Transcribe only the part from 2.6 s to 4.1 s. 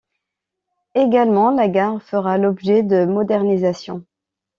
de modernisation.